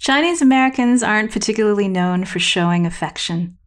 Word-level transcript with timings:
Chinese 0.00 0.40
Americans 0.40 1.02
aren't 1.02 1.30
particularly 1.30 1.86
known 1.86 2.24
for 2.24 2.38
showing 2.38 2.86
affection. 2.86 3.58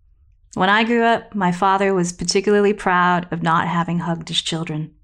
When 0.56 0.68
I 0.68 0.84
grew 0.84 1.04
up, 1.04 1.36
my 1.36 1.52
father 1.52 1.94
was 1.94 2.12
particularly 2.12 2.74
proud 2.74 3.32
of 3.32 3.44
not 3.44 3.68
having 3.68 4.00
hugged 4.00 4.30
his 4.30 4.42
children. 4.42 4.96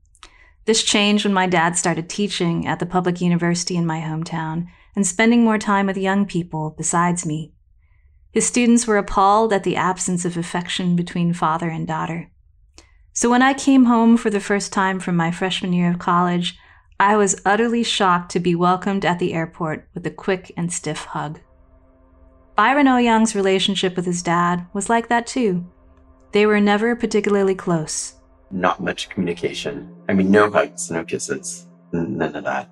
This 0.65 0.83
changed 0.83 1.25
when 1.25 1.33
my 1.35 1.45
dad 1.45 1.77
started 1.77 2.09
teaching 2.09 2.65
at 2.65 2.79
the 2.79 2.87
public 2.87 3.21
university 3.21 3.77
in 3.77 3.85
my 3.85 3.99
hometown 3.99 4.69
and 4.95 5.05
spending 5.05 5.43
more 5.43 5.59
time 5.59 5.85
with 5.85 5.97
young 5.97 6.25
people 6.25 6.73
besides 6.75 7.27
me. 7.27 7.53
His 8.31 8.47
students 8.47 8.87
were 8.87 8.97
appalled 8.97 9.53
at 9.53 9.63
the 9.63 9.75
absence 9.75 10.25
of 10.25 10.35
affection 10.35 10.95
between 10.95 11.33
father 11.33 11.69
and 11.69 11.87
daughter. 11.87 12.31
So 13.13 13.29
when 13.29 13.43
I 13.43 13.53
came 13.53 13.85
home 13.85 14.17
for 14.17 14.31
the 14.31 14.39
first 14.39 14.73
time 14.73 14.99
from 14.99 15.15
my 15.15 15.29
freshman 15.29 15.73
year 15.73 15.91
of 15.91 15.99
college, 15.99 16.57
I 16.99 17.15
was 17.15 17.41
utterly 17.45 17.83
shocked 17.83 18.31
to 18.31 18.41
be 18.41 18.55
welcomed 18.55 19.05
at 19.05 19.19
the 19.19 19.33
airport 19.33 19.87
with 19.93 20.05
a 20.05 20.11
quick 20.11 20.51
and 20.57 20.71
stiff 20.71 21.05
hug. 21.05 21.39
Byron 22.57 22.89
Au 22.89 22.97
Yong's 22.97 23.35
relationship 23.35 23.95
with 23.95 24.05
his 24.05 24.21
dad 24.21 24.67
was 24.73 24.89
like 24.89 25.07
that 25.07 25.25
too. 25.25 25.65
They 26.33 26.45
were 26.45 26.59
never 26.59 26.97
particularly 26.97 27.55
close. 27.55 28.15
Not 28.51 28.83
much 28.83 29.09
communication. 29.09 29.95
I 30.09 30.13
mean, 30.13 30.29
no 30.29 30.51
hugs, 30.51 30.91
no 30.91 31.05
kisses, 31.05 31.67
none 31.93 32.35
of 32.35 32.43
that. 32.43 32.69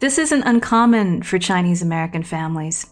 This 0.00 0.16
isn't 0.16 0.44
uncommon 0.44 1.22
for 1.22 1.38
Chinese 1.38 1.82
American 1.82 2.22
families. 2.22 2.86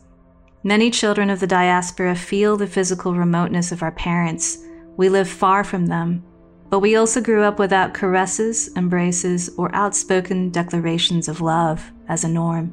Many 0.62 0.90
children 0.90 1.30
of 1.30 1.40
the 1.40 1.46
diaspora 1.46 2.14
feel 2.14 2.58
the 2.58 2.66
physical 2.66 3.14
remoteness 3.14 3.72
of 3.72 3.82
our 3.82 3.92
parents. 3.92 4.58
We 4.98 5.08
live 5.08 5.28
far 5.28 5.64
from 5.64 5.86
them, 5.86 6.24
but 6.68 6.80
we 6.80 6.96
also 6.96 7.20
grew 7.20 7.42
up 7.42 7.58
without 7.58 7.94
caresses, 7.94 8.70
embraces, 8.76 9.48
or 9.56 9.74
outspoken 9.74 10.50
declarations 10.50 11.28
of 11.28 11.40
love 11.40 11.92
as 12.08 12.24
a 12.24 12.28
norm. 12.28 12.72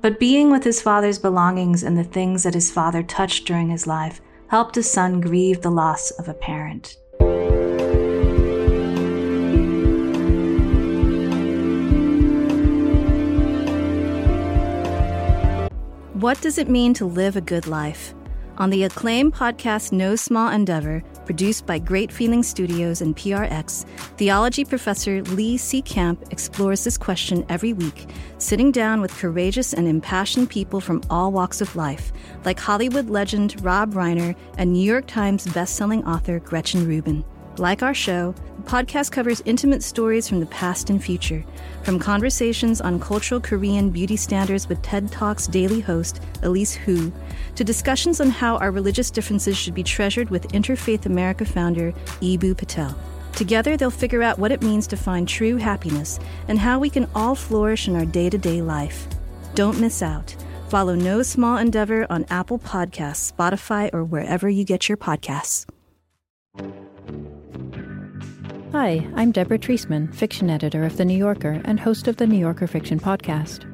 But 0.00 0.20
being 0.20 0.50
with 0.50 0.64
his 0.64 0.82
father's 0.82 1.18
belongings 1.18 1.82
and 1.82 1.96
the 1.96 2.04
things 2.04 2.42
that 2.42 2.54
his 2.54 2.70
father 2.70 3.02
touched 3.02 3.46
during 3.46 3.70
his 3.70 3.86
life 3.86 4.20
helped 4.48 4.74
his 4.74 4.90
son 4.90 5.20
grieve 5.20 5.62
the 5.62 5.70
loss 5.70 6.10
of 6.12 6.28
a 6.28 6.34
parent. 6.34 6.96
What 16.14 16.40
does 16.40 16.56
it 16.56 16.68
mean 16.68 16.94
to 16.94 17.04
live 17.04 17.36
a 17.36 17.40
good 17.40 17.66
life? 17.66 18.14
On 18.58 18.70
the 18.70 18.84
acclaimed 18.84 19.34
podcast 19.34 19.92
No 19.92 20.16
Small 20.16 20.50
Endeavor, 20.50 21.02
produced 21.26 21.66
by 21.66 21.78
Great 21.78 22.10
Feeling 22.10 22.42
Studios 22.42 23.02
and 23.02 23.14
PRX, 23.14 23.84
theology 24.16 24.64
professor 24.64 25.22
Lee 25.24 25.58
C. 25.58 25.82
Camp 25.82 26.24
explores 26.30 26.84
this 26.84 26.96
question 26.96 27.44
every 27.48 27.72
week, 27.72 28.06
sitting 28.38 28.72
down 28.72 29.00
with 29.02 29.14
courageous 29.18 29.74
and 29.74 29.86
impassioned 29.86 30.48
people 30.48 30.80
from 30.80 31.02
all 31.10 31.32
walks 31.32 31.60
of 31.60 31.76
life, 31.76 32.12
like 32.44 32.58
Hollywood 32.58 33.10
legend 33.10 33.62
Rob 33.62 33.92
Reiner 33.92 34.34
and 34.56 34.72
New 34.72 34.84
York 34.84 35.06
Times 35.06 35.46
bestselling 35.48 36.06
author 36.06 36.38
Gretchen 36.38 36.86
Rubin. 36.86 37.24
Like 37.58 37.82
our 37.82 37.94
show, 37.94 38.34
the 38.58 38.70
podcast 38.70 39.12
covers 39.12 39.42
intimate 39.46 39.82
stories 39.82 40.28
from 40.28 40.40
the 40.40 40.46
past 40.46 40.90
and 40.90 41.02
future, 41.02 41.42
from 41.84 41.98
conversations 41.98 42.82
on 42.82 43.00
cultural 43.00 43.40
Korean 43.40 43.88
beauty 43.88 44.16
standards 44.16 44.68
with 44.68 44.82
TED 44.82 45.10
Talks 45.10 45.46
daily 45.46 45.80
host 45.80 46.22
Elise 46.42 46.74
Hu, 46.74 47.10
to 47.54 47.64
discussions 47.64 48.20
on 48.20 48.28
how 48.28 48.58
our 48.58 48.70
religious 48.70 49.10
differences 49.10 49.56
should 49.56 49.74
be 49.74 49.82
treasured 49.82 50.28
with 50.28 50.48
Interfaith 50.48 51.06
America 51.06 51.46
founder 51.46 51.92
Eboo 52.20 52.54
Patel. 52.54 52.94
Together, 53.32 53.74
they'll 53.76 53.90
figure 53.90 54.22
out 54.22 54.38
what 54.38 54.52
it 54.52 54.62
means 54.62 54.86
to 54.88 54.96
find 54.96 55.26
true 55.26 55.56
happiness 55.56 56.20
and 56.48 56.58
how 56.58 56.78
we 56.78 56.90
can 56.90 57.08
all 57.14 57.34
flourish 57.34 57.88
in 57.88 57.96
our 57.96 58.04
day 58.04 58.28
to 58.28 58.36
day 58.36 58.60
life. 58.60 59.08
Don't 59.54 59.80
miss 59.80 60.02
out. 60.02 60.36
Follow 60.68 60.94
No 60.94 61.22
Small 61.22 61.56
Endeavor 61.56 62.06
on 62.10 62.26
Apple 62.28 62.58
Podcasts, 62.58 63.32
Spotify, 63.32 63.88
or 63.94 64.04
wherever 64.04 64.46
you 64.46 64.64
get 64.64 64.90
your 64.90 64.98
podcasts. 64.98 65.64
Hi, 68.72 69.06
I'm 69.14 69.30
Deborah 69.30 69.60
Treisman, 69.60 70.12
fiction 70.12 70.50
editor 70.50 70.84
of 70.84 70.96
The 70.96 71.04
New 71.04 71.16
Yorker 71.16 71.62
and 71.64 71.78
host 71.78 72.08
of 72.08 72.16
the 72.16 72.26
New 72.26 72.36
Yorker 72.36 72.66
Fiction 72.66 72.98
Podcast. 72.98 73.64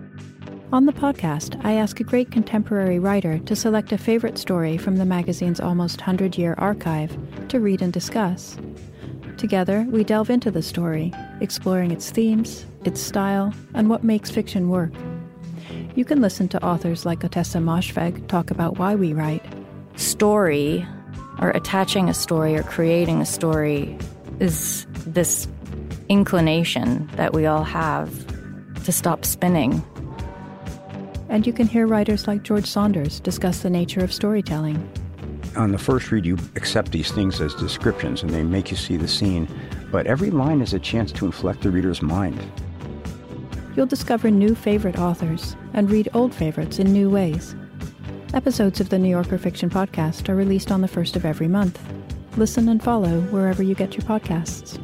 On 0.71 0.85
the 0.85 0.93
podcast, 0.93 1.59
I 1.65 1.73
ask 1.73 1.99
a 1.99 2.05
great 2.05 2.31
contemporary 2.31 2.99
writer 2.99 3.39
to 3.39 3.57
select 3.57 3.91
a 3.93 3.99
favorite 3.99 4.37
story 4.37 4.77
from 4.77 4.97
the 4.97 5.07
magazine's 5.07 5.61
almost 5.61 6.01
100 6.01 6.37
year 6.37 6.55
archive 6.59 7.17
to 7.49 7.59
read 7.59 7.81
and 7.81 7.91
discuss. 7.91 8.59
Together, 9.39 9.87
we 9.89 10.05
delve 10.05 10.29
into 10.29 10.51
the 10.51 10.63
story, 10.63 11.11
exploring 11.41 11.91
its 11.91 12.11
themes, 12.11 12.67
its 12.85 13.01
style, 13.01 13.53
and 13.73 13.89
what 13.89 14.05
makes 14.05 14.31
fiction 14.31 14.69
work. 14.69 14.93
You 15.95 16.05
can 16.05 16.21
listen 16.21 16.49
to 16.49 16.65
authors 16.65 17.07
like 17.07 17.21
Ottessa 17.21 17.63
Moshfegh 17.63 18.29
talk 18.29 18.51
about 18.51 18.79
why 18.79 18.95
we 18.95 19.15
write. 19.15 19.45
Story, 19.97 20.87
or 21.41 21.51
attaching 21.51 22.11
a 22.11 22.15
story 22.15 22.55
or 22.57 22.63
creating 22.63 23.23
a 23.23 23.27
story, 23.27 23.99
is 24.43 24.87
this 25.07 25.47
inclination 26.09 27.09
that 27.15 27.33
we 27.33 27.47
all 27.47 27.63
have 27.63 28.11
to 28.85 28.91
stop 28.91 29.25
spinning. 29.25 29.81
And 31.29 31.47
you 31.47 31.53
can 31.53 31.69
hear 31.69 31.87
writers 31.87 32.27
like 32.27 32.43
George 32.43 32.67
Saunders 32.67 33.21
discuss 33.21 33.61
the 33.61 33.71
nature 33.71 34.03
of 34.03 34.13
storytelling. 34.13 34.91
On 35.57 35.71
the 35.71 35.79
first 35.79 36.11
read, 36.11 36.27
you 36.27 36.37
accept 36.57 36.91
these 36.91 37.13
things 37.13 37.41
as 37.41 37.55
descriptions 37.55 38.23
and 38.23 38.31
they 38.31 38.43
make 38.43 38.73
you 38.73 38.77
see 38.77 38.97
the 38.97 39.07
scene, 39.07 39.47
but 39.93 40.09
every 40.09 40.31
line 40.31 40.61
is 40.61 40.75
a 40.75 40.81
chance 40.81 41.13
to 41.13 41.25
inflect 41.25 41.61
the 41.63 41.71
reader's 41.71 42.03
mind. 42.03 42.41
You'll 43.77 43.87
discover 43.87 44.29
new 44.29 44.57
favorite 44.57 44.99
authors 44.99 45.55
and 45.73 45.89
read 45.89 46.09
old 46.15 46.35
favorites 46.35 46.81
in 46.81 46.93
new 46.93 47.09
ways. 47.09 47.55
Episodes 48.35 48.81
of 48.81 48.89
the 48.89 48.99
New 48.99 49.11
Yorker 49.11 49.39
Fiction 49.39 49.71
Podcast 49.71 50.29
are 50.29 50.35
released 50.35 50.73
on 50.73 50.81
the 50.81 50.89
first 50.89 51.15
of 51.15 51.25
every 51.25 51.49
month. 51.49 51.81
Listen 52.37 52.69
and 52.69 52.83
follow 52.83 53.21
wherever 53.31 53.63
you 53.63 53.75
get 53.75 53.95
your 53.95 54.05
podcasts. 54.07 54.79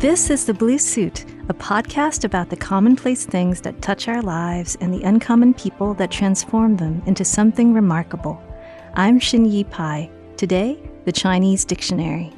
This 0.00 0.28
is 0.28 0.44
The 0.44 0.52
Blue 0.52 0.76
Suit, 0.78 1.24
a 1.48 1.54
podcast 1.54 2.24
about 2.24 2.50
the 2.50 2.56
commonplace 2.56 3.24
things 3.24 3.62
that 3.62 3.80
touch 3.80 4.06
our 4.06 4.20
lives 4.20 4.76
and 4.82 4.92
the 4.92 5.02
uncommon 5.02 5.54
people 5.54 5.94
that 5.94 6.10
transform 6.10 6.76
them 6.76 7.02
into 7.06 7.24
something 7.24 7.72
remarkable. 7.72 8.42
I'm 8.94 9.18
Shin 9.18 9.46
Yu 9.46 9.64
Pai. 9.64 10.10
Today, 10.36 10.78
the 11.06 11.12
Chinese 11.12 11.64
Dictionary. 11.64 12.30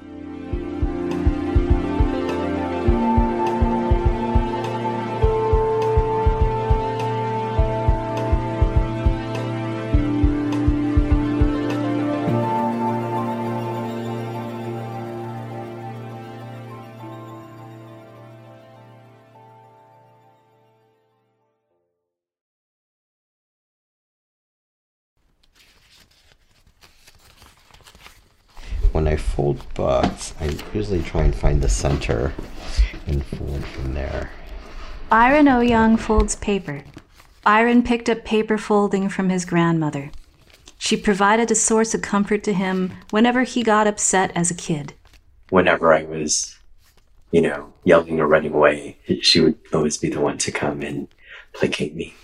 Fold 29.37 29.75
books, 29.75 30.33
I 30.41 30.47
usually 30.73 31.03
try 31.03 31.25
and 31.25 31.35
find 31.35 31.61
the 31.61 31.69
center 31.69 32.33
and 33.07 33.23
fold 33.23 33.63
from 33.67 33.93
there. 33.93 34.31
Byron 35.11 35.47
Au 35.47 35.61
Yong 35.61 35.99
folds 35.99 36.37
paper. 36.37 36.85
Byron 37.45 37.83
picked 37.83 38.09
up 38.09 38.25
paper 38.25 38.57
folding 38.57 39.11
from 39.11 39.29
his 39.29 39.45
grandmother. 39.45 40.11
She 40.79 40.97
provided 40.97 41.51
a 41.51 41.55
source 41.55 41.93
of 41.93 42.01
comfort 42.01 42.45
to 42.45 42.55
him 42.55 42.95
whenever 43.11 43.43
he 43.43 43.63
got 43.63 43.87
upset 43.87 44.33
as 44.35 44.51
a 44.51 44.55
kid. 44.55 44.95
Whenever 45.51 45.93
I 45.93 46.05
was, 46.05 46.57
you 47.31 47.43
know, 47.43 47.75
yelling 47.85 48.19
or 48.19 48.27
running 48.27 48.55
away, 48.55 48.97
she 49.21 49.41
would 49.41 49.59
always 49.75 49.99
be 49.99 50.09
the 50.09 50.23
one 50.23 50.39
to 50.39 50.51
come 50.51 50.81
and 50.81 51.09
placate 51.53 51.95
me 51.95 52.15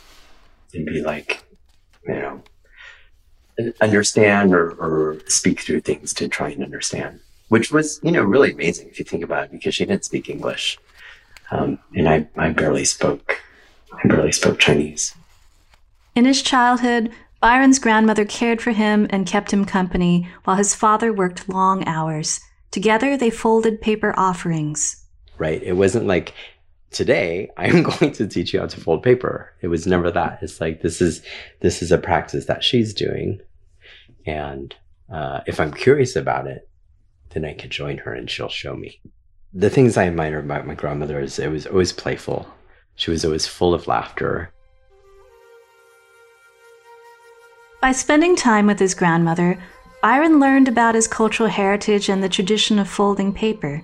and 0.73 0.87
be 0.87 1.03
like, 1.03 1.44
you 2.09 2.14
know, 2.14 2.43
understand 3.81 4.54
or, 4.54 4.70
or 4.72 5.20
speak 5.26 5.60
through 5.60 5.81
things 5.81 6.12
to 6.14 6.28
try 6.28 6.50
and 6.50 6.62
understand 6.62 7.20
which 7.52 7.70
was, 7.70 8.00
you 8.02 8.10
know, 8.10 8.22
really 8.22 8.50
amazing 8.50 8.88
if 8.88 8.99
you 8.99 9.04
think 9.04 9.22
about 9.22 9.44
it, 9.44 9.52
because 9.52 9.75
she 9.75 9.84
didn't 9.84 10.06
speak 10.06 10.31
English. 10.31 10.78
Um, 11.50 11.78
and 11.94 12.08
I, 12.08 12.26
I 12.34 12.49
barely 12.49 12.87
spoke, 12.87 13.43
I 13.93 14.08
barely 14.08 14.32
spoke 14.32 14.58
Chinese. 14.58 15.14
In 16.14 16.25
his 16.25 16.40
childhood, 16.40 17.12
Byron's 17.40 17.78
grandmother 17.78 18.25
cared 18.25 18.62
for 18.62 18.70
him 18.70 19.06
and 19.10 19.26
kept 19.26 19.52
him 19.52 19.66
company 19.66 20.26
while 20.44 20.56
his 20.56 20.75
father 20.75 21.12
worked 21.12 21.46
long 21.46 21.87
hours. 21.87 22.40
Together, 22.70 23.19
they 23.19 23.28
folded 23.28 23.82
paper 23.82 24.14
offerings. 24.16 25.04
Right. 25.37 25.62
It 25.62 25.75
wasn't 25.75 26.06
like, 26.06 26.32
today 26.92 27.50
I'm 27.56 27.82
going 27.98 28.12
to 28.12 28.26
teach 28.26 28.52
you 28.52 28.60
how 28.60 28.66
to 28.66 28.80
fold 28.80 29.02
paper. 29.02 29.52
It 29.60 29.68
was 29.68 29.86
never 29.86 30.10
that. 30.10 30.38
It's 30.42 30.60
like, 30.60 30.82
this 30.82 31.00
is, 31.00 31.22
this 31.60 31.82
is 31.82 31.92
a 31.92 31.98
practice 31.98 32.46
that 32.46 32.64
she's 32.64 32.94
doing. 32.94 33.40
And, 34.26 34.74
uh, 35.12 35.40
if 35.46 35.60
I'm 35.60 35.72
curious 35.72 36.16
about 36.16 36.46
it, 36.46 36.68
then 37.30 37.44
I 37.44 37.54
can 37.54 37.70
join 37.70 37.98
her 37.98 38.14
and 38.14 38.30
she'll 38.30 38.48
show 38.48 38.74
me. 38.74 39.00
The 39.52 39.70
things 39.70 39.96
I 39.96 40.06
admire 40.06 40.38
about 40.38 40.66
my 40.66 40.74
grandmother 40.74 41.20
is 41.20 41.38
it 41.38 41.50
was 41.50 41.66
always 41.66 41.92
playful. 41.92 42.48
She 42.94 43.10
was 43.10 43.24
always 43.24 43.46
full 43.46 43.74
of 43.74 43.86
laughter. 43.86 44.52
By 47.80 47.92
spending 47.92 48.36
time 48.36 48.66
with 48.66 48.78
his 48.78 48.94
grandmother, 48.94 49.58
Byron 50.02 50.40
learned 50.40 50.68
about 50.68 50.94
his 50.94 51.06
cultural 51.06 51.48
heritage 51.48 52.08
and 52.08 52.22
the 52.22 52.28
tradition 52.28 52.78
of 52.78 52.88
folding 52.88 53.32
paper. 53.32 53.82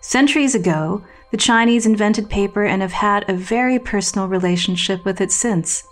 Centuries 0.00 0.54
ago, 0.54 1.04
the 1.30 1.36
Chinese 1.36 1.84
invented 1.84 2.30
paper 2.30 2.64
and 2.64 2.80
have 2.80 2.92
had 2.92 3.28
a 3.28 3.34
very 3.34 3.78
personal 3.78 4.28
relationship 4.28 5.04
with 5.04 5.20
it 5.20 5.30
since. 5.30 5.84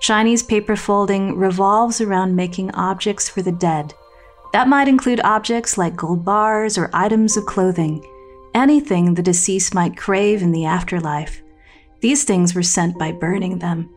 Chinese 0.00 0.42
paper 0.42 0.74
folding 0.74 1.36
revolves 1.36 2.00
around 2.00 2.34
making 2.34 2.72
objects 2.72 3.28
for 3.28 3.40
the 3.40 3.52
dead. 3.52 3.94
That 4.52 4.68
might 4.68 4.88
include 4.88 5.20
objects 5.20 5.78
like 5.78 5.96
gold 5.96 6.24
bars 6.24 6.76
or 6.76 6.90
items 6.92 7.36
of 7.36 7.46
clothing, 7.46 8.04
anything 8.52 9.14
the 9.14 9.22
deceased 9.22 9.74
might 9.74 9.96
crave 9.96 10.42
in 10.42 10.50
the 10.50 10.64
afterlife. 10.64 11.40
These 12.00 12.24
things 12.24 12.54
were 12.54 12.64
sent 12.64 12.98
by 12.98 13.12
burning 13.12 13.60
them. 13.60 13.88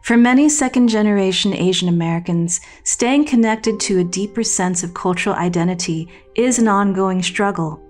For 0.00 0.16
many 0.16 0.48
second 0.48 0.88
generation 0.88 1.52
Asian 1.52 1.88
Americans, 1.88 2.60
staying 2.84 3.26
connected 3.26 3.80
to 3.80 3.98
a 3.98 4.04
deeper 4.04 4.44
sense 4.44 4.82
of 4.84 4.94
cultural 4.94 5.34
identity 5.34 6.08
is 6.36 6.58
an 6.58 6.68
ongoing 6.68 7.20
struggle. 7.20 7.82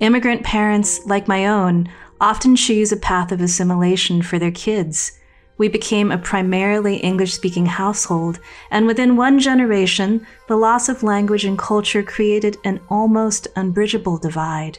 Immigrant 0.00 0.42
parents, 0.42 1.04
like 1.06 1.28
my 1.28 1.46
own, 1.46 1.88
often 2.20 2.56
choose 2.56 2.90
a 2.90 2.96
path 2.96 3.32
of 3.32 3.40
assimilation 3.40 4.22
for 4.22 4.38
their 4.38 4.50
kids. 4.50 5.12
We 5.58 5.68
became 5.68 6.10
a 6.10 6.16
primarily 6.16 6.96
English 6.96 7.34
speaking 7.34 7.66
household, 7.66 8.40
and 8.70 8.86
within 8.86 9.16
one 9.16 9.38
generation, 9.38 10.26
the 10.48 10.56
loss 10.56 10.88
of 10.88 11.02
language 11.02 11.44
and 11.44 11.58
culture 11.58 12.02
created 12.02 12.56
an 12.64 12.80
almost 12.88 13.46
unbridgeable 13.56 14.16
divide. 14.16 14.78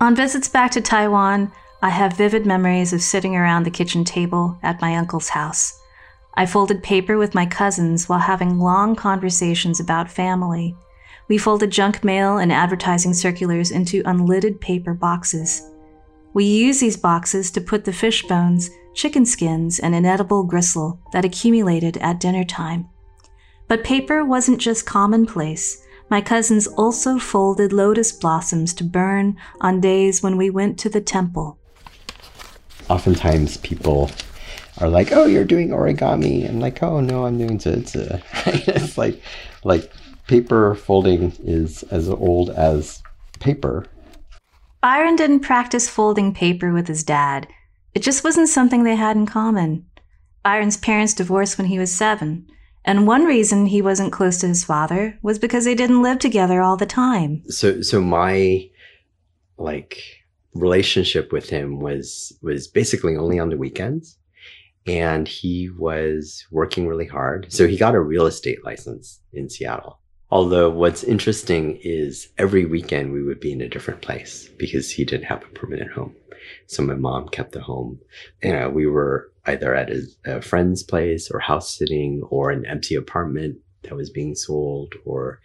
On 0.00 0.14
visits 0.14 0.48
back 0.48 0.70
to 0.72 0.80
Taiwan, 0.80 1.50
I 1.82 1.90
have 1.90 2.16
vivid 2.16 2.46
memories 2.46 2.92
of 2.92 3.02
sitting 3.02 3.34
around 3.34 3.64
the 3.64 3.70
kitchen 3.70 4.04
table 4.04 4.56
at 4.62 4.80
my 4.80 4.94
uncle's 4.94 5.30
house. 5.30 5.80
I 6.34 6.46
folded 6.46 6.84
paper 6.84 7.18
with 7.18 7.34
my 7.34 7.46
cousins 7.46 8.08
while 8.08 8.20
having 8.20 8.60
long 8.60 8.94
conversations 8.94 9.80
about 9.80 10.08
family. 10.08 10.76
We 11.32 11.38
folded 11.38 11.70
junk 11.70 12.04
mail 12.04 12.36
and 12.36 12.52
advertising 12.52 13.14
circulars 13.14 13.70
into 13.70 14.02
unlidded 14.02 14.60
paper 14.60 14.92
boxes. 14.92 15.66
We 16.34 16.44
used 16.44 16.82
these 16.82 16.98
boxes 16.98 17.50
to 17.52 17.62
put 17.62 17.86
the 17.86 17.92
fish 17.94 18.22
bones, 18.24 18.68
chicken 18.92 19.24
skins, 19.24 19.78
and 19.78 19.94
inedible 19.94 20.44
gristle 20.44 21.00
that 21.14 21.24
accumulated 21.24 21.96
at 21.96 22.20
dinner 22.20 22.44
time. 22.44 22.90
But 23.66 23.82
paper 23.82 24.26
wasn't 24.26 24.60
just 24.60 24.84
commonplace. 24.84 25.82
My 26.10 26.20
cousins 26.20 26.66
also 26.66 27.18
folded 27.18 27.72
lotus 27.72 28.12
blossoms 28.12 28.74
to 28.74 28.84
burn 28.84 29.38
on 29.62 29.80
days 29.80 30.22
when 30.22 30.36
we 30.36 30.50
went 30.50 30.78
to 30.80 30.90
the 30.90 31.00
temple. 31.00 31.56
Oftentimes, 32.90 33.56
people 33.56 34.10
are 34.82 34.90
like, 34.90 35.12
"Oh, 35.12 35.24
you're 35.24 35.46
doing 35.46 35.70
origami," 35.70 36.46
and 36.46 36.60
like, 36.60 36.82
"Oh 36.82 37.00
no, 37.00 37.24
I'm 37.24 37.38
doing 37.38 37.56
tzu 37.56 37.80
it's 38.44 38.98
like, 38.98 39.18
like 39.64 39.90
paper 40.26 40.74
folding 40.74 41.32
is 41.42 41.82
as 41.84 42.08
old 42.08 42.50
as 42.50 43.02
paper. 43.40 43.86
Byron 44.80 45.16
didn't 45.16 45.40
practice 45.40 45.88
folding 45.88 46.34
paper 46.34 46.72
with 46.72 46.88
his 46.88 47.04
dad. 47.04 47.48
It 47.94 48.02
just 48.02 48.24
wasn't 48.24 48.48
something 48.48 48.82
they 48.82 48.96
had 48.96 49.16
in 49.16 49.26
common. 49.26 49.86
Byron's 50.42 50.76
parents 50.76 51.14
divorced 51.14 51.58
when 51.58 51.68
he 51.68 51.78
was 51.78 51.92
seven, 51.92 52.46
and 52.84 53.06
one 53.06 53.24
reason 53.24 53.66
he 53.66 53.80
wasn't 53.80 54.12
close 54.12 54.38
to 54.38 54.48
his 54.48 54.64
father 54.64 55.18
was 55.22 55.38
because 55.38 55.64
they 55.64 55.74
didn't 55.74 56.02
live 56.02 56.18
together 56.18 56.60
all 56.60 56.76
the 56.76 56.86
time. 56.86 57.42
So, 57.48 57.80
so 57.82 58.00
my 58.00 58.68
like 59.56 60.02
relationship 60.54 61.32
with 61.32 61.48
him 61.48 61.80
was 61.80 62.36
was 62.42 62.68
basically 62.68 63.16
only 63.16 63.38
on 63.38 63.48
the 63.48 63.56
weekends 63.56 64.18
and 64.86 65.28
he 65.28 65.70
was 65.78 66.44
working 66.50 66.86
really 66.86 67.06
hard 67.06 67.46
so 67.50 67.66
he 67.66 67.76
got 67.76 67.94
a 67.94 68.00
real 68.00 68.26
estate 68.26 68.62
license 68.64 69.20
in 69.32 69.48
Seattle 69.48 69.98
Although 70.32 70.70
what's 70.70 71.04
interesting 71.04 71.78
is 71.82 72.28
every 72.38 72.64
weekend 72.64 73.12
we 73.12 73.22
would 73.22 73.38
be 73.38 73.52
in 73.52 73.60
a 73.60 73.68
different 73.68 74.00
place 74.00 74.48
because 74.56 74.90
he 74.90 75.04
didn't 75.04 75.26
have 75.26 75.42
a 75.42 75.48
permanent 75.48 75.92
home. 75.92 76.16
So 76.68 76.82
my 76.82 76.94
mom 76.94 77.28
kept 77.28 77.52
the 77.52 77.60
home. 77.60 78.00
You 78.42 78.54
know, 78.54 78.70
we 78.70 78.86
were 78.86 79.30
either 79.44 79.74
at 79.74 79.90
a, 79.90 80.06
a 80.24 80.40
friend's 80.40 80.82
place 80.82 81.30
or 81.30 81.38
house 81.38 81.76
sitting 81.76 82.22
or 82.30 82.50
an 82.50 82.64
empty 82.64 82.94
apartment 82.94 83.58
that 83.82 83.94
was 83.94 84.08
being 84.08 84.34
sold 84.34 84.94
or, 85.04 85.40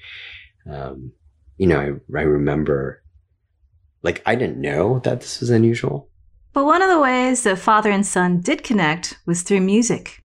um, 0.72 1.12
you 1.58 1.68
know, 1.68 1.80
I, 1.80 2.18
I 2.18 2.22
remember 2.22 3.04
like 4.04 4.24
I 4.26 4.36
didn't 4.36 4.62
know 4.62 5.00
that 5.00 5.20
this 5.20 5.42
was 5.42 5.50
unusual. 5.50 6.08
But 6.54 6.64
one 6.64 6.82
of 6.82 6.90
the 6.90 7.02
ways 7.02 7.44
that 7.44 7.60
father 7.60 7.92
and 7.92 8.06
son 8.06 8.40
did 8.40 8.64
connect 8.64 9.18
was 9.26 9.42
through 9.42 9.60
music. 9.60 10.22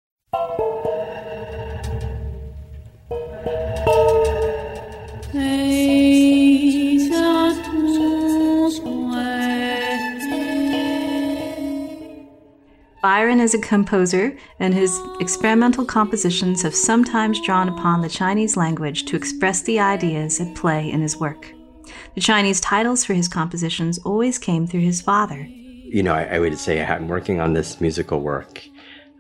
Byron 13.02 13.40
is 13.40 13.52
a 13.52 13.58
composer, 13.58 14.36
and 14.60 14.72
his 14.72 15.00
experimental 15.18 15.84
compositions 15.84 16.62
have 16.62 16.72
sometimes 16.72 17.40
drawn 17.40 17.68
upon 17.68 18.00
the 18.00 18.08
Chinese 18.08 18.56
language 18.56 19.06
to 19.06 19.16
express 19.16 19.62
the 19.62 19.80
ideas 19.80 20.40
at 20.40 20.54
play 20.54 20.88
in 20.88 21.00
his 21.00 21.16
work. 21.16 21.52
The 22.14 22.20
Chinese 22.20 22.60
titles 22.60 23.04
for 23.04 23.14
his 23.14 23.26
compositions 23.26 23.98
always 23.98 24.38
came 24.38 24.68
through 24.68 24.82
his 24.82 25.00
father. 25.00 25.48
You 25.50 26.04
know, 26.04 26.14
I, 26.14 26.36
I 26.36 26.38
would 26.38 26.56
say 26.56 26.80
I'm 26.84 27.08
working 27.08 27.40
on 27.40 27.54
this 27.54 27.80
musical 27.80 28.20
work. 28.20 28.62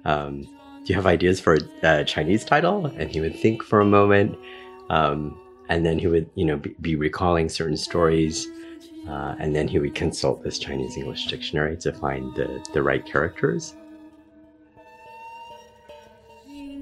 Um, 0.04 0.42
do 0.42 0.84
you 0.86 0.94
have 0.94 1.06
ideas 1.06 1.40
for 1.40 1.58
a, 1.82 2.04
Chinese 2.04 2.44
title? 2.44 2.86
And 2.86 3.10
he 3.10 3.20
would 3.20 3.34
think 3.34 3.64
for 3.64 3.80
a 3.80 3.84
moment, 3.84 4.38
um, 4.90 5.36
and 5.68 5.84
then 5.84 5.98
he 5.98 6.06
would, 6.06 6.30
you 6.36 6.44
know, 6.44 6.56
be, 6.56 6.76
be 6.80 6.94
recalling 6.94 7.48
certain 7.48 7.76
stories. 7.76 8.46
Uh, 9.08 9.34
and 9.38 9.54
then 9.54 9.66
he 9.66 9.78
would 9.78 9.94
consult 9.94 10.42
this 10.42 10.58
Chinese 10.58 10.96
English 10.96 11.26
dictionary 11.26 11.76
to 11.76 11.92
find 11.92 12.34
the, 12.34 12.64
the 12.72 12.82
right 12.82 13.04
characters. 13.04 13.74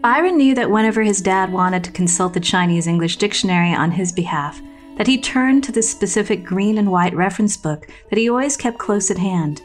Byron 0.02 0.38
knew 0.38 0.54
that 0.54 0.70
whenever 0.70 1.02
his 1.02 1.20
dad 1.20 1.52
wanted 1.52 1.84
to 1.84 1.92
consult 1.92 2.32
the 2.32 2.40
Chinese 2.40 2.86
English 2.86 3.16
dictionary 3.16 3.74
on 3.74 3.90
his 3.90 4.12
behalf, 4.12 4.60
that 4.96 5.06
he 5.06 5.20
turned 5.20 5.62
to 5.64 5.72
the 5.72 5.82
specific 5.82 6.42
green 6.42 6.78
and 6.78 6.90
white 6.90 7.14
reference 7.14 7.56
book 7.56 7.86
that 8.08 8.18
he 8.18 8.28
always 8.28 8.56
kept 8.56 8.78
close 8.78 9.10
at 9.10 9.18
hand. 9.18 9.60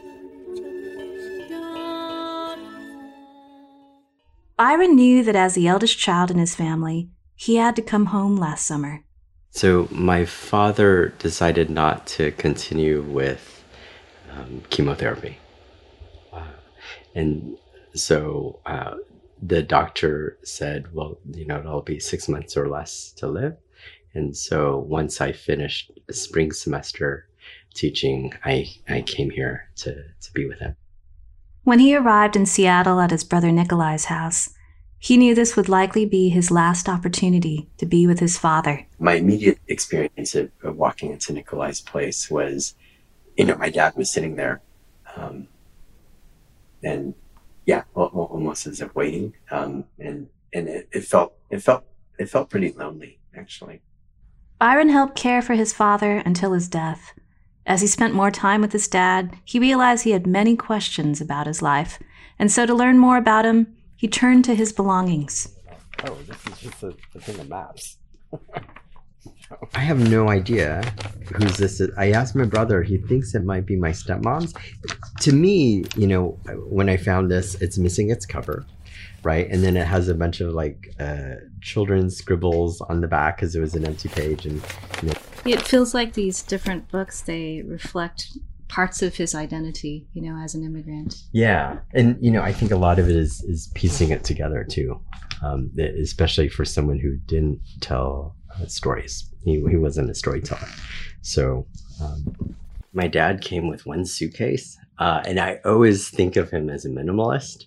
Byron 4.58 4.96
knew 4.96 5.24
that 5.24 5.38
as 5.38 5.56
the 5.56 5.68
eldest 5.68 5.98
child 5.98 6.32
in 6.32 6.38
his 6.38 6.56
family, 6.56 7.10
he 7.36 7.56
had 7.56 7.76
to 7.78 7.82
come 7.82 8.08
home 8.08 8.36
last 8.36 8.66
summer. 8.66 9.05
So 9.56 9.88
my 9.90 10.26
father 10.26 11.14
decided 11.18 11.70
not 11.70 12.08
to 12.08 12.34
continue 12.34 13.02
with 13.02 13.64
um, 14.30 14.62
chemotherapy, 14.70 15.38
uh, 16.34 16.44
and 17.16 17.58
so 17.94 18.60
uh, 18.66 18.96
the 19.42 19.64
doctor 19.64 20.38
said, 20.44 20.94
"Well, 20.94 21.20
you 21.32 21.48
know, 21.48 21.60
it'll 21.60 21.82
be 21.82 22.02
six 22.02 22.28
months 22.28 22.58
or 22.58 22.68
less 22.68 23.14
to 23.14 23.28
live." 23.28 23.56
And 24.14 24.36
so 24.36 24.78
once 24.78 25.22
I 25.22 25.32
finished 25.32 25.90
spring 26.12 26.52
semester 26.52 27.30
teaching, 27.74 28.34
I 28.44 28.68
I 28.90 29.04
came 29.04 29.30
here 29.30 29.70
to 29.78 29.94
to 29.94 30.34
be 30.34 30.46
with 30.46 30.60
him. 30.60 30.76
When 31.64 31.80
he 31.80 31.96
arrived 31.96 32.36
in 32.36 32.46
Seattle 32.46 33.00
at 33.00 33.12
his 33.12 33.24
brother 33.24 33.54
Nikolai's 33.54 34.06
house, 34.06 34.50
he 35.06 35.18
knew 35.18 35.36
this 35.36 35.56
would 35.56 35.70
likely 35.70 36.04
be 36.04 36.30
his 36.30 36.50
last 36.50 36.90
opportunity 36.90 37.70
to 37.78 37.86
be 37.86 38.08
with 38.08 38.20
his 38.20 38.40
father. 38.40 38.88
My 38.98 39.14
immediate 39.14 39.60
experience 39.68 40.34
of, 40.34 40.50
of 40.64 40.78
walking 40.78 41.12
into 41.12 41.32
Nikolai's 41.32 41.80
place 41.80 42.28
was, 42.32 42.74
you 43.38 43.46
know, 43.46 43.56
my 43.56 43.70
dad 43.70 43.96
was 43.96 44.12
sitting 44.12 44.36
there, 44.36 44.64
um, 45.16 45.48
and 46.84 47.14
yeah, 47.68 47.84
almost 47.94 48.66
as 48.66 48.82
if 48.82 48.96
waiting, 48.96 49.36
um, 49.52 49.84
and 50.00 50.28
and 50.54 50.68
it, 50.68 50.90
it 50.92 51.02
felt 51.02 51.34
it 51.52 51.60
felt 51.60 51.84
it 52.18 52.28
felt 52.28 52.50
pretty 52.50 52.72
lonely 52.72 53.20
actually. 53.38 53.82
Byron 54.58 54.90
helped 54.90 55.16
care 55.16 55.44
for 55.44 55.54
his 55.54 55.72
father 55.72 56.18
until 56.26 56.54
his 56.54 56.68
death. 56.68 57.14
As 57.68 57.82
he 57.82 57.88
spent 57.88 58.16
more 58.16 58.32
time 58.32 58.62
with 58.62 58.72
his 58.72 58.88
dad, 58.88 59.38
he 59.44 59.60
realized 59.60 60.04
he 60.04 60.18
had 60.18 60.26
many 60.26 60.56
questions 60.56 61.22
about 61.22 61.46
his 61.46 61.62
life, 61.62 62.00
and 62.40 62.52
so 62.52 62.66
to 62.66 62.74
learn 62.74 62.98
more 62.98 63.18
about 63.18 63.46
him, 63.46 63.76
he 64.06 64.10
turned 64.10 64.46
to 64.46 64.54
his 64.54 64.72
belongings. 64.72 65.50
Oh, 66.04 66.16
this 66.28 66.38
is 66.46 66.60
just 66.60 66.84
a, 66.84 66.94
a 67.16 67.20
thing 67.20 67.40
of 67.40 67.50
maps. 67.50 67.98
I 69.74 69.80
have 69.80 69.98
no 69.98 70.30
idea 70.30 70.84
who's 71.34 71.58
this. 71.58 71.82
Is. 71.82 71.90
I 71.98 72.12
asked 72.12 72.36
my 72.36 72.46
brother. 72.46 72.84
He 72.84 73.00
thinks 73.00 73.34
it 73.34 73.44
might 73.44 73.66
be 73.66 73.76
my 73.76 73.90
stepmom's. 73.90 74.54
To 75.22 75.34
me, 75.34 75.86
you 75.96 76.06
know, 76.06 76.38
when 76.70 76.88
I 76.88 76.98
found 76.98 77.32
this, 77.32 77.56
it's 77.62 77.80
missing 77.80 78.12
its 78.12 78.28
cover, 78.28 78.64
right? 79.24 79.50
And 79.50 79.64
then 79.64 79.76
it 79.76 79.88
has 79.88 80.08
a 80.08 80.14
bunch 80.14 80.40
of 80.40 80.54
like 80.54 80.94
uh, 81.00 81.38
children's 81.62 82.16
scribbles 82.16 82.82
on 82.82 83.02
the 83.02 83.08
back 83.08 83.38
because 83.38 83.56
it 83.56 83.60
was 83.60 83.74
an 83.74 83.88
empty 83.88 84.10
page, 84.10 84.46
and 84.46 84.62
you 85.02 85.10
know, 85.10 85.16
It 85.46 85.64
feels 85.64 85.96
like 85.96 86.14
these 86.14 86.44
different 86.44 86.90
books 86.90 87.22
they 87.22 87.64
reflect 87.66 88.38
parts 88.68 89.02
of 89.02 89.16
his 89.16 89.36
identity, 89.36 90.08
you 90.14 90.22
know, 90.22 90.38
as 90.44 90.56
an 90.56 90.64
immigrant. 90.64 91.24
Yeah, 91.32 91.80
and 91.94 92.18
you 92.20 92.32
know, 92.32 92.42
I 92.42 92.52
think 92.52 92.72
a 92.72 92.78
lot 92.78 93.00
of 93.00 93.10
it 93.10 93.16
is 93.16 93.42
is 93.44 93.72
piecing 93.76 94.12
it 94.12 94.24
together 94.24 94.64
too, 94.64 95.00
um, 95.44 95.72
especially 95.78 96.50
for 96.50 96.66
someone 96.66 97.00
who 97.00 97.18
didn't 97.18 97.60
tell 97.82 98.36
uh, 98.60 98.66
stories. 98.66 99.30
He 99.44 99.64
he 99.70 99.78
wasn't 99.78 100.10
a 100.10 100.16
storyteller, 100.16 100.70
so. 101.22 101.66
Um, 102.02 102.56
my 102.96 103.08
dad 103.08 103.42
came 103.42 103.68
with 103.68 103.86
one 103.86 104.06
suitcase, 104.06 104.78
uh, 105.00 105.22
and 105.26 105.38
I 105.38 105.60
always 105.66 106.10
think 106.10 106.38
of 106.38 106.50
him 106.50 106.70
as 106.70 106.86
a 106.86 106.90
minimalist. 106.90 107.66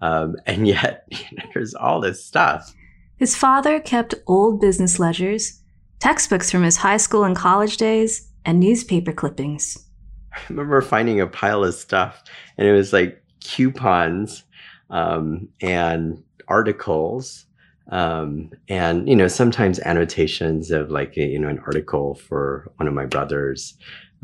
Um, 0.00 0.36
and 0.46 0.66
yet, 0.66 1.06
there's 1.54 1.74
all 1.74 2.00
this 2.00 2.24
stuff. 2.24 2.74
His 3.16 3.36
father 3.36 3.78
kept 3.78 4.14
old 4.26 4.60
business 4.60 4.98
ledgers, 4.98 5.60
textbooks 6.00 6.50
from 6.50 6.64
his 6.64 6.78
high 6.78 6.96
school 6.96 7.22
and 7.22 7.36
college 7.36 7.76
days, 7.76 8.28
and 8.44 8.58
newspaper 8.58 9.12
clippings. 9.12 9.86
I 10.34 10.40
remember 10.48 10.80
finding 10.80 11.20
a 11.20 11.26
pile 11.26 11.64
of 11.64 11.74
stuff, 11.74 12.22
and 12.56 12.66
it 12.66 12.72
was 12.72 12.92
like 12.92 13.22
coupons 13.40 14.44
um, 14.90 15.48
and 15.60 16.22
articles, 16.48 17.46
um, 17.90 18.50
and 18.68 19.08
you 19.08 19.16
know 19.16 19.28
sometimes 19.28 19.78
annotations 19.80 20.70
of 20.70 20.90
like 20.90 21.16
a, 21.16 21.22
you 21.24 21.38
know 21.38 21.48
an 21.48 21.60
article 21.60 22.14
for 22.14 22.70
one 22.76 22.88
of 22.88 22.94
my 22.94 23.06
brothers, 23.06 23.74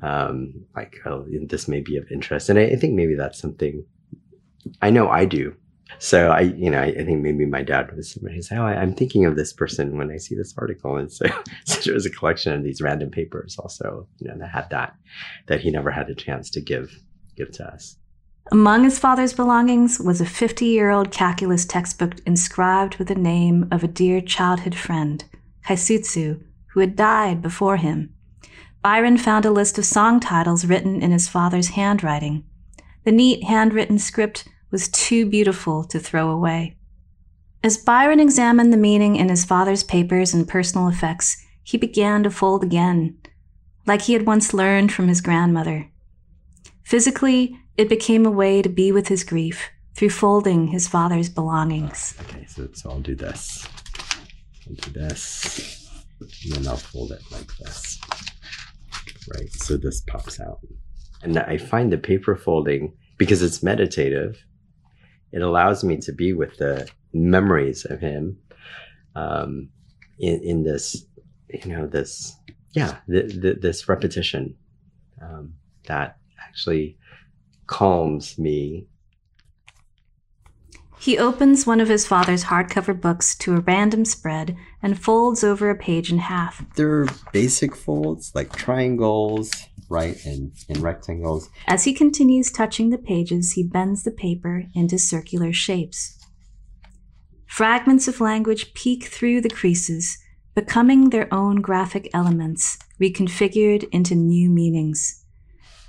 um, 0.03 0.55
like 0.77 0.97
oh 1.07 1.27
this 1.47 1.69
may 1.69 1.81
be 1.81 1.97
of 1.97 2.11
interest, 2.11 2.49
and 2.49 2.59
I, 2.59 2.65
I 2.65 2.77
think 2.77 2.95
maybe 2.95 3.15
that's 3.15 3.39
something 3.39 3.85
I 4.83 4.91
know 4.91 5.09
I 5.09 5.25
do. 5.25 5.55
So 5.99 6.31
I, 6.31 6.41
you 6.41 6.71
know, 6.71 6.81
I, 6.81 6.87
I 6.87 7.05
think 7.05 7.23
maybe 7.23 7.47
my 7.47 7.63
dad 7.63 7.91
was 7.97 8.13
somebody 8.13 8.41
"Oh, 8.53 8.63
I, 8.63 8.75
I'm 8.75 8.95
thinking 8.95 9.25
of 9.25 9.37
this 9.37 9.53
person 9.53 9.97
when 9.97 10.11
I 10.11 10.17
see 10.17 10.35
this 10.35 10.55
article," 10.57 10.97
and 10.97 11.11
so, 11.11 11.27
so 11.65 11.81
there 11.81 11.95
was 11.95 12.07
a 12.07 12.11
collection 12.11 12.53
of 12.53 12.63
these 12.63 12.81
random 12.81 13.11
papers 13.11 13.57
also, 13.59 14.07
you 14.19 14.29
know, 14.29 14.39
that 14.39 14.51
had 14.51 14.71
that 14.71 14.95
that 15.47 15.61
he 15.61 15.71
never 15.71 15.91
had 15.91 16.09
a 16.09 16.15
chance 16.15 16.51
to 16.51 16.61
give 16.61 17.01
give 17.37 17.51
to 17.53 17.67
us. 17.67 17.97
Among 18.51 18.85
his 18.85 18.99
father's 18.99 19.35
belongings 19.35 20.01
was 20.01 20.21
a 20.23 20.27
50 20.27 20.65
year 20.65 20.91
old 20.91 21.11
calculus 21.11 21.67
textbook 21.67 22.15
inscribed 22.25 22.97
with 22.97 23.09
the 23.09 23.15
name 23.15 23.69
of 23.71 23.85
a 23.85 23.89
dear 23.89 24.21
childhood 24.21 24.75
friend, 24.75 25.25
Kaisutsu, 25.67 26.43
who 26.73 26.81
had 26.81 26.97
died 26.97 27.43
before 27.43 27.77
him. 27.77 28.15
Byron 28.83 29.19
found 29.19 29.45
a 29.45 29.51
list 29.51 29.77
of 29.77 29.85
song 29.85 30.19
titles 30.21 30.65
written 30.65 31.03
in 31.03 31.11
his 31.11 31.29
father's 31.29 31.71
handwriting. 31.71 32.45
The 33.05 33.13
neat 33.13 33.45
handwritten 33.45 33.99
script 33.99 34.49
was 34.71 34.89
too 34.89 35.27
beautiful 35.27 35.85
to 35.85 35.99
throw 35.99 36.31
away. 36.31 36.77
As 37.63 37.77
Byron 37.77 38.21
examined 38.21 38.73
the 38.73 38.77
meaning 38.77 39.17
in 39.17 39.29
his 39.29 39.45
father's 39.45 39.83
papers 39.83 40.33
and 40.33 40.47
personal 40.47 40.89
effects, 40.89 41.45
he 41.63 41.77
began 41.77 42.23
to 42.23 42.31
fold 42.31 42.63
again, 42.63 43.19
like 43.87 44.03
he 44.03 44.13
had 44.13 44.27
once 44.27 44.55
learned 44.55 44.93
from 44.93 45.09
his 45.09 45.21
grandmother. 45.21 45.91
Physically, 46.85 47.59
it 47.77 47.89
became 47.89 48.25
a 48.25 48.31
way 48.31 48.63
to 48.63 48.69
be 48.69 48.93
with 48.93 49.09
his 49.09 49.25
grief 49.25 49.71
through 49.95 50.11
folding 50.11 50.69
his 50.69 50.87
father's 50.87 51.29
belongings. 51.29 52.15
Okay, 52.21 52.47
so, 52.47 52.69
so 52.73 52.91
I'll 52.91 53.01
do 53.01 53.15
this. 53.15 53.67
I'll 54.69 54.75
do 54.75 54.91
this, 54.91 55.91
and 56.21 56.53
then 56.53 56.69
I'll 56.69 56.77
fold 56.77 57.13
it 57.13 57.23
like 57.33 57.51
this. 57.57 57.99
Right, 59.35 59.53
so 59.53 59.77
this 59.77 60.01
pops 60.03 60.41
out. 60.41 60.61
And 61.23 61.37
I 61.39 61.59
find 61.59 61.93
the 61.93 61.99
paper 61.99 62.37
folding, 62.37 62.95
because 63.19 63.43
it's 63.43 63.63
meditative, 63.63 64.43
it 65.33 65.43
allows 65.43 65.85
me 65.85 65.97
to 65.99 66.13
be 66.13 66.33
with 66.33 66.57
the 66.59 66.89
memories 67.13 67.85
of 67.85 68.01
him 68.01 68.39
um, 69.15 69.69
in, 70.19 70.41
in 70.43 70.63
this, 70.65 71.07
you 71.49 71.73
know, 71.73 71.87
this, 71.87 72.37
yeah, 72.73 72.99
th- 73.09 73.41
th- 73.41 73.61
this 73.61 73.89
repetition 73.89 74.57
um, 75.23 75.55
that 75.87 76.19
actually 76.41 76.99
calms 77.67 78.39
me. 78.39 78.87
He 81.01 81.17
opens 81.17 81.65
one 81.65 81.81
of 81.81 81.89
his 81.89 82.07
father's 82.07 82.45
hardcover 82.45 83.01
books 83.01 83.37
to 83.39 83.55
a 83.55 83.61
random 83.61 84.05
spread 84.05 84.57
and 84.83 85.01
folds 85.01 85.45
over 85.45 85.71
a 85.71 85.77
page 85.77 86.11
in 86.11 86.19
half. 86.19 86.65
They're 86.75 87.07
basic 87.33 87.77
folds 87.77 88.33
like 88.35 88.55
triangles, 88.57 89.53
right, 89.89 90.23
and, 90.25 90.53
and 90.69 90.79
rectangles. 90.79 91.49
As 91.67 91.85
he 91.85 91.93
continues 91.93 92.51
touching 92.51 92.91
the 92.91 92.99
pages, 92.99 93.53
he 93.53 93.63
bends 93.63 94.03
the 94.03 94.11
paper 94.11 94.65
into 94.75 94.99
circular 94.99 95.53
shapes. 95.53 96.19
Fragments 97.47 98.07
of 98.09 98.21
language 98.21 98.75
peek 98.75 99.05
through 99.05 99.41
the 99.41 99.49
creases, 99.51 100.19
becoming 100.55 101.11
their 101.11 101.33
own 101.33 101.57
graphic 101.57 102.11
elements, 102.13 102.79
reconfigured 103.01 103.89
into 103.91 104.15
new 104.15 104.51
meanings. 104.51 105.25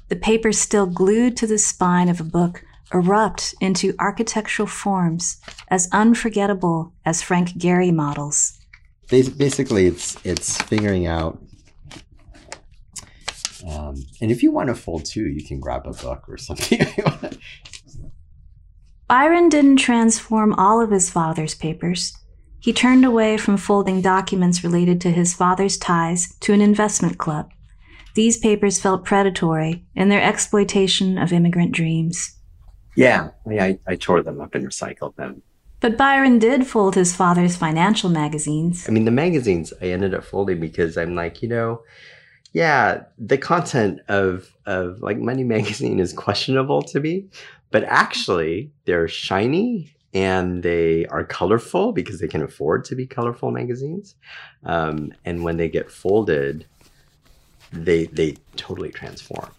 The 0.08 0.16
paper 0.16 0.52
still 0.52 0.88
glued 0.88 1.38
to 1.38 1.48
the 1.48 1.58
spine 1.58 2.10
of 2.10 2.20
a 2.20 2.24
book 2.24 2.64
erupt 2.94 3.54
into 3.62 3.94
architectural 4.00 4.68
forms 4.68 5.38
as 5.68 5.88
unforgettable 5.92 6.94
as 7.06 7.22
Frank 7.22 7.50
Gehry 7.50 7.94
models. 7.94 8.60
Basically, 9.10 9.88
it's 9.88 10.18
it's 10.24 10.62
figuring 10.62 11.08
out. 11.08 11.42
Um, 13.70 13.96
and 14.22 14.32
if 14.32 14.42
you 14.42 14.52
want 14.52 14.70
to 14.70 14.76
fold 14.76 15.06
too, 15.06 15.28
you 15.28 15.44
can 15.44 15.60
grab 15.60 15.86
a 15.86 15.92
book 15.92 16.24
or 16.28 16.38
something. 16.38 16.82
Byron 19.08 19.50
didn't 19.50 19.78
transform 19.78 20.54
all 20.54 20.82
of 20.82 20.92
his 20.92 21.10
father's 21.10 21.56
papers. 21.56 22.14
He 22.60 22.74
turned 22.74 23.06
away 23.06 23.38
from 23.38 23.58
folding 23.58 24.02
documents 24.02 24.64
related 24.64 25.00
to 25.02 25.12
his 25.12 25.34
father's 25.34 25.78
ties 25.78 26.36
to 26.42 26.54
an 26.54 26.62
investment 26.62 27.18
club. 27.18 27.50
These 28.16 28.38
papers 28.38 28.80
felt 28.80 29.06
predatory 29.06 29.86
in 29.96 30.10
their 30.10 30.22
exploitation 30.22 31.18
of 31.18 31.32
immigrant 31.32 31.72
dreams. 31.72 32.36
yeah, 33.46 33.64
I, 33.64 33.80
I 33.88 33.96
tore 33.96 34.22
them 34.22 34.42
up 34.42 34.56
and 34.56 34.68
recycled 34.68 35.16
them. 35.16 35.42
But 35.80 35.98
Byron 35.98 36.40
did 36.40 36.68
fold 36.68 36.96
his 36.96 37.16
father's 37.16 37.56
financial 37.56 38.10
magazines. 38.10 38.88
I 38.90 38.92
mean, 38.92 39.06
the 39.06 39.12
magazines 39.12 39.72
I 39.82 39.86
ended 39.86 40.14
up 40.14 40.26
folding 40.26 40.60
because 40.60 40.98
I'm 40.98 41.16
like, 41.16 41.42
you 41.42 41.48
know, 41.48 41.84
yeah, 42.54 43.04
the 43.18 43.38
content 43.38 44.00
of 44.08 44.56
of 44.66 45.02
like 45.02 45.18
Money 45.18 45.44
Magazine 45.44 46.00
is 46.00 46.14
questionable 46.14 46.82
to 46.84 47.00
me, 47.00 47.26
but 47.72 47.84
actually 47.84 48.72
they're 48.86 49.08
shiny 49.08 49.94
and 50.14 50.64
they 50.64 51.06
are 51.08 51.24
colorful 51.24 51.92
because 51.92 52.20
they 52.20 52.28
can 52.28 52.42
afford 52.42 52.84
to 52.86 52.96
be 52.96 53.06
colorful 53.06 53.52
magazines. 53.52 54.16
Um, 54.64 55.14
and 55.24 55.44
when 55.44 55.58
they 55.58 55.70
get 55.70 55.92
folded, 55.92 56.66
they 57.72 58.06
they 58.06 58.38
totally 58.56 58.90
transform. 58.90 59.52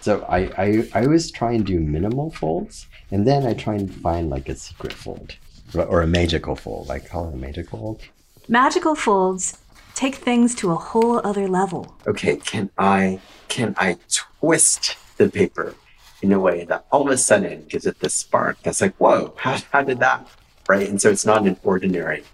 So 0.00 0.24
I, 0.28 0.38
I 0.56 0.88
I 0.94 1.04
always 1.04 1.30
try 1.30 1.52
and 1.52 1.66
do 1.66 1.80
minimal 1.80 2.30
folds, 2.30 2.86
and 3.10 3.26
then 3.26 3.44
I 3.44 3.52
try 3.52 3.74
and 3.74 3.92
find 3.92 4.30
like 4.30 4.48
a 4.48 4.56
secret 4.56 4.92
fold 4.92 5.36
or, 5.74 6.00
a 6.00 6.06
magical 6.06 6.54
fold. 6.54 6.90
I 6.90 7.00
call 7.00 7.28
it 7.28 7.34
a 7.34 7.36
magical 7.36 7.78
fold. 7.78 8.00
Magical 8.48 8.94
folds 8.94 9.58
take 9.96 10.16
things 10.16 10.54
to 10.54 10.70
a 10.70 10.76
whole 10.76 11.20
other 11.26 11.48
level. 11.48 11.96
okay, 12.06 12.36
can 12.36 12.70
I 12.78 13.20
can 13.48 13.74
I 13.78 13.96
twist 14.38 14.96
the 15.16 15.28
paper 15.28 15.74
in 16.22 16.32
a 16.32 16.40
way 16.40 16.64
that 16.64 16.86
all 16.90 17.02
of 17.02 17.08
a 17.08 17.16
sudden 17.16 17.64
gives 17.68 17.86
it 17.86 17.98
this 18.00 18.14
spark 18.14 18.62
that's 18.62 18.80
like, 18.80 18.94
whoa, 18.96 19.34
how, 19.36 19.58
how 19.72 19.82
did 19.82 19.98
that? 20.00 20.28
Right. 20.68 20.88
And 20.88 21.00
so 21.00 21.10
it's 21.10 21.26
not 21.26 21.46
an 21.46 21.56
ordinary 21.62 22.24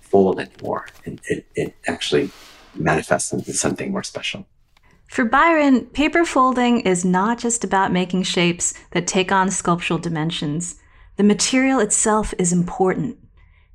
fold 0.00 0.40
anymore. 0.40 0.86
And 1.04 1.20
it, 1.28 1.46
it 1.54 1.74
actually 1.86 2.30
manifests 2.74 3.32
into 3.32 3.52
something 3.52 3.90
more 3.92 4.02
special. 4.02 4.46
For 5.08 5.24
Byron, 5.24 5.86
paper 5.86 6.24
folding 6.24 6.80
is 6.80 7.04
not 7.04 7.38
just 7.38 7.64
about 7.64 7.92
making 7.92 8.24
shapes 8.24 8.74
that 8.90 9.06
take 9.06 9.30
on 9.32 9.50
sculptural 9.50 9.98
dimensions. 9.98 10.76
The 11.16 11.22
material 11.22 11.80
itself 11.80 12.34
is 12.38 12.52
important. 12.52 13.18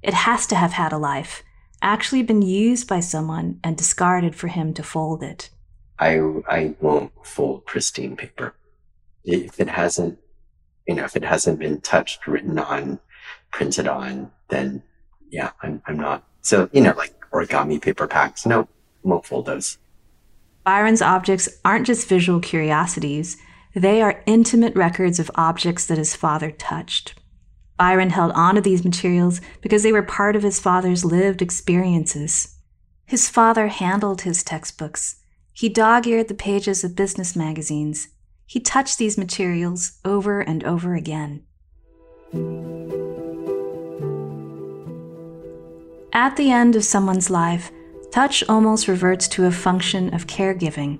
It 0.04 0.14
has 0.14 0.46
to 0.48 0.56
have 0.56 0.74
had 0.74 0.94
a 0.94 0.98
life, 0.98 1.42
actually 1.82 2.24
been 2.24 2.42
used 2.42 2.88
by 2.88 3.00
someone 3.00 3.60
and 3.64 3.78
discarded 3.78 4.36
for 4.36 4.48
him 4.48 4.74
to 4.74 4.84
fold 4.84 5.24
it. 5.24 5.50
I 6.00 6.20
I 6.48 6.76
won't 6.80 7.12
fold 7.24 7.66
pristine 7.66 8.16
paper. 8.16 8.56
If 9.24 9.60
it 9.60 9.70
hasn't, 9.70 10.18
you 10.88 10.96
know, 10.96 11.04
if 11.04 11.16
it 11.16 11.24
hasn't 11.24 11.60
been 11.60 11.82
touched, 11.82 12.26
written 12.28 12.58
on, 12.58 13.00
printed 13.52 13.88
on, 13.88 14.32
then 14.50 14.84
yeah, 15.30 15.52
I'm 15.62 15.82
I'm 15.86 15.98
not. 15.98 16.24
So 16.42 16.70
you 16.72 16.82
know, 16.82 16.94
like 16.98 17.14
origami 17.32 17.82
paper 17.82 18.08
packs. 18.08 18.46
No, 18.46 18.68
won't 19.04 19.26
fold 19.26 19.46
those. 19.46 19.78
Byron's 20.64 21.02
objects 21.02 21.50
aren't 21.66 21.88
just 21.88 22.08
visual 22.08 22.40
curiosities, 22.40 23.38
they 23.74 24.02
are 24.02 24.22
intimate 24.26 24.76
records 24.76 25.20
of 25.20 25.32
objects 25.36 25.86
that 25.86 25.98
his 25.98 26.16
father 26.16 26.52
touched. 26.52 27.20
Byron 27.82 28.12
held 28.12 28.32
on 28.34 28.54
to 28.54 28.62
these 28.62 28.86
materials 28.86 29.42
because 29.60 29.82
they 29.82 29.92
were 29.92 30.04
part 30.04 30.36
of 30.36 30.44
his 30.44 30.60
father's 30.60 31.04
lived 31.04 31.42
experiences. 31.42 32.60
His 33.08 33.28
father 33.28 33.70
handled 33.70 34.22
his 34.22 34.44
textbooks. 34.44 35.16
He 35.52 35.68
dog 35.68 36.06
eared 36.06 36.28
the 36.28 36.36
pages 36.36 36.84
of 36.84 36.96
business 36.96 37.36
magazines. 37.36 38.10
He 38.46 38.60
touched 38.60 39.00
these 39.00 39.18
materials 39.18 39.94
over 40.06 40.42
and 40.42 40.64
over 40.64 40.94
again. 40.94 41.42
At 46.14 46.36
the 46.36 46.52
end 46.52 46.76
of 46.76 46.84
someone's 46.84 47.32
life, 47.32 47.72
touch 48.12 48.44
almost 48.48 48.88
reverts 48.88 49.28
to 49.30 49.48
a 49.48 49.52
function 49.52 50.14
of 50.14 50.28
caregiving. 50.28 51.00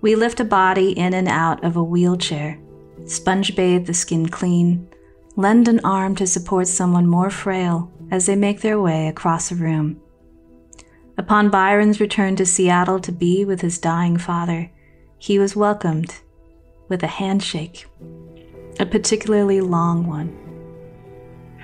We 0.00 0.16
lift 0.16 0.40
a 0.40 0.44
body 0.44 0.90
in 0.90 1.14
and 1.14 1.28
out 1.28 1.62
of 1.62 1.76
a 1.76 1.84
wheelchair, 1.84 2.58
sponge 3.06 3.54
bathe 3.54 3.86
the 3.86 3.94
skin 3.94 4.28
clean, 4.28 4.88
lend 5.36 5.68
an 5.68 5.80
arm 5.84 6.14
to 6.16 6.26
support 6.26 6.68
someone 6.68 7.06
more 7.06 7.30
frail 7.30 7.90
as 8.10 8.26
they 8.26 8.36
make 8.36 8.60
their 8.60 8.80
way 8.80 9.08
across 9.08 9.50
a 9.50 9.54
room. 9.54 10.00
Upon 11.16 11.50
Byron's 11.50 12.00
return 12.00 12.36
to 12.36 12.46
Seattle 12.46 13.00
to 13.00 13.12
be 13.12 13.44
with 13.44 13.60
his 13.60 13.78
dying 13.78 14.16
father, 14.16 14.70
he 15.18 15.38
was 15.38 15.56
welcomed 15.56 16.14
with 16.88 17.02
a 17.02 17.08
handshake, 17.08 17.86
a 18.78 18.86
particularly 18.86 19.60
long 19.60 20.06
one. 20.06 20.36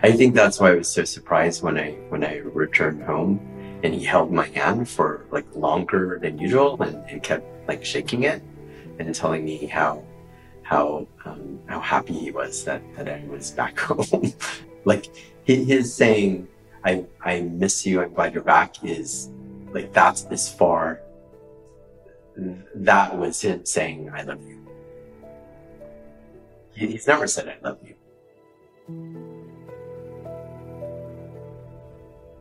I 0.03 0.13
think 0.13 0.35
that's 0.35 0.59
why 0.59 0.71
I 0.71 0.77
was 0.77 0.89
so 0.89 1.05
surprised 1.05 1.63
when 1.63 1.79
I 1.79 1.91
when 2.09 2.25
I 2.25 2.37
returned 2.39 3.03
home 3.03 3.39
and 3.83 3.93
he 3.93 4.03
held 4.03 4.33
my 4.33 4.47
hand 4.49 4.89
for 4.89 5.27
like 5.31 5.55
longer 5.55 6.19
than 6.23 6.39
usual 6.39 6.81
and, 6.83 6.97
and 7.11 7.23
kept 7.23 7.45
like 7.69 7.85
shaking 7.85 8.23
it 8.23 8.43
and 8.99 9.15
telling 9.15 9.45
me 9.45 9.67
how 9.67 10.03
how 10.71 11.05
um, 11.25 11.59
how 11.67 11.81
happy 11.81 12.15
he 12.15 12.31
was 12.31 12.65
that 12.65 12.81
that 12.95 13.09
I 13.09 13.25
was 13.27 13.51
back 13.51 13.77
home. 13.89 14.33
like 14.85 15.07
his 15.45 15.93
saying, 15.93 16.47
"I 16.85 17.05
I 17.21 17.41
miss 17.41 17.85
you. 17.85 18.01
I'm 18.01 18.15
glad 18.15 18.35
you're 18.35 18.45
back." 18.45 18.83
Is 18.85 19.31
like 19.73 19.93
that's 19.93 20.25
as 20.27 20.49
far. 20.53 21.01
That 22.77 23.19
was 23.19 23.43
him 23.43 23.67
saying, 23.67 24.11
"I 24.15 24.23
love 24.23 24.41
you." 24.47 24.65
He, 26.73 26.87
he's 26.87 27.07
never 27.09 27.27
said, 27.27 27.49
"I 27.49 27.59
love 27.67 27.79
you." 27.83 27.97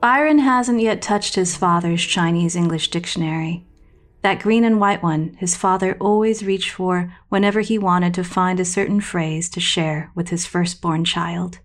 Byron 0.01 0.39
hasn't 0.39 0.81
yet 0.81 1.01
touched 1.01 1.33
his 1.33 1.57
father's 1.57 2.05
Chinese 2.05 2.55
English 2.55 2.89
dictionary. 2.89 3.65
That 4.21 4.41
green 4.41 4.65
and 4.65 4.79
white 4.79 5.01
one 5.01 5.35
his 5.37 5.55
father 5.55 5.95
always 5.99 6.43
reached 6.43 6.71
for 6.71 7.13
whenever 7.29 7.61
he 7.61 7.77
wanted 7.77 8.13
to 8.15 8.23
find 8.23 8.59
a 8.59 8.65
certain 8.65 8.99
phrase 8.99 9.49
to 9.51 9.59
share 9.59 10.11
with 10.13 10.29
his 10.29 10.45
firstborn 10.45 11.05
child. 11.05 11.59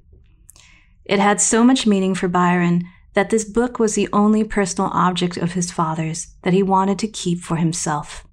It 1.05 1.19
had 1.19 1.41
so 1.41 1.65
much 1.65 1.87
meaning 1.87 2.15
for 2.15 2.29
Byron 2.29 2.85
that 3.15 3.31
this 3.31 3.45
book 3.45 3.79
was 3.79 3.95
the 3.95 4.09
only 4.13 4.45
personal 4.45 4.91
object 4.93 5.37
of 5.37 5.53
his 5.53 5.71
father's 5.71 6.29
that 6.43 6.53
he 6.53 6.63
wanted 6.63 6.99
to 7.01 7.09
keep 7.09 7.41
for 7.41 7.57
himself. 7.57 8.27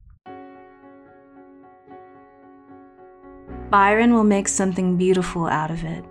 Byron 3.70 4.14
will 4.14 4.24
make 4.24 4.48
something 4.48 4.98
beautiful 4.98 5.48
out 5.48 5.72
of 5.72 5.84
it 5.84 6.04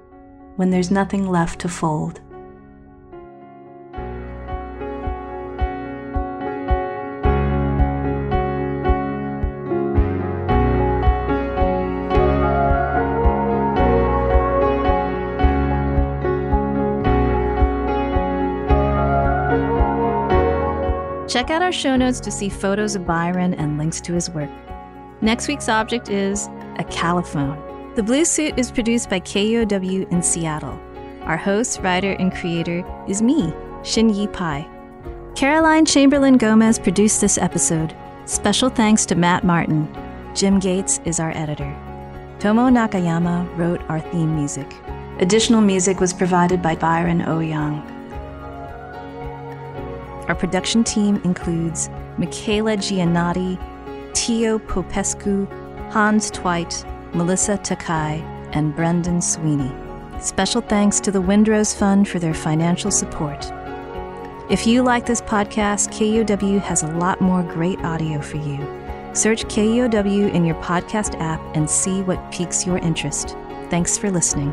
when 0.56 0.70
there's 0.70 0.90
nothing 0.90 1.28
left 1.28 1.60
to 1.60 1.68
fold. 1.68 2.20
Check 21.40 21.48
out 21.48 21.62
our 21.62 21.72
show 21.72 21.96
notes 21.96 22.20
to 22.20 22.30
see 22.30 22.50
photos 22.50 22.94
of 22.94 23.06
Byron 23.06 23.54
and 23.54 23.78
links 23.78 23.98
to 24.02 24.12
his 24.12 24.28
work. 24.28 24.50
Next 25.22 25.48
week's 25.48 25.70
object 25.70 26.10
is 26.10 26.48
a 26.76 26.84
Califone. 26.84 27.96
The 27.96 28.02
Blue 28.02 28.26
Suit 28.26 28.58
is 28.58 28.70
produced 28.70 29.08
by 29.08 29.20
KUOW 29.20 30.12
in 30.12 30.22
Seattle. 30.22 30.78
Our 31.22 31.38
host, 31.38 31.80
writer, 31.80 32.12
and 32.12 32.30
creator 32.30 32.84
is 33.08 33.22
me, 33.22 33.54
Shin 33.84 34.10
Yu 34.10 34.28
Pai. 34.28 34.68
Caroline 35.34 35.86
Chamberlain 35.86 36.36
Gomez 36.36 36.78
produced 36.78 37.22
this 37.22 37.38
episode. 37.38 37.96
Special 38.26 38.68
thanks 38.68 39.06
to 39.06 39.14
Matt 39.14 39.42
Martin. 39.42 39.88
Jim 40.34 40.58
Gates 40.58 41.00
is 41.06 41.18
our 41.20 41.30
editor. 41.30 41.74
Tomo 42.38 42.68
Nakayama 42.68 43.48
wrote 43.56 43.80
our 43.88 44.00
theme 44.00 44.36
music. 44.36 44.70
Additional 45.20 45.62
music 45.62 46.00
was 46.00 46.12
provided 46.12 46.60
by 46.60 46.76
Byron 46.76 47.22
Au 47.22 47.40
Yong. 47.40 47.99
Our 50.30 50.36
production 50.36 50.84
team 50.84 51.16
includes 51.24 51.90
Michaela 52.16 52.76
Giannotti, 52.76 53.58
Tio 54.14 54.60
Popescu, 54.60 55.44
Hans 55.90 56.30
Twite, 56.30 56.84
Melissa 57.12 57.58
Takai, 57.58 58.22
and 58.52 58.72
Brendan 58.76 59.20
Sweeney. 59.20 59.72
Special 60.20 60.60
thanks 60.60 61.00
to 61.00 61.10
the 61.10 61.20
Windrose 61.20 61.76
Fund 61.76 62.06
for 62.06 62.20
their 62.20 62.32
financial 62.32 62.92
support. 62.92 63.44
If 64.48 64.68
you 64.68 64.82
like 64.82 65.04
this 65.04 65.20
podcast, 65.20 65.90
KUOW 65.90 66.60
has 66.60 66.84
a 66.84 66.92
lot 66.92 67.20
more 67.20 67.42
great 67.42 67.80
audio 67.80 68.22
for 68.22 68.36
you. 68.36 68.58
Search 69.14 69.46
KUOW 69.46 70.32
in 70.32 70.44
your 70.44 70.62
podcast 70.62 71.20
app 71.20 71.40
and 71.56 71.68
see 71.68 72.02
what 72.02 72.30
piques 72.30 72.64
your 72.64 72.78
interest. 72.78 73.36
Thanks 73.68 73.98
for 73.98 74.12
listening. 74.12 74.52